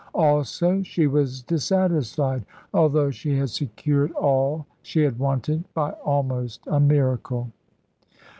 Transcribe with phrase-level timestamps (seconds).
[0.15, 6.79] Also she was dissatisfied, although she had secured all she had wanted by almost a
[6.79, 7.51] miracle.